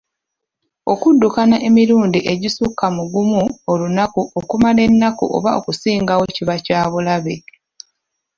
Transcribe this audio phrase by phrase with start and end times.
[0.93, 7.35] Okuddukana emirundi egisukka mu gumu olunaku okumala ennaku oba okusingawo kiba kyabulabe.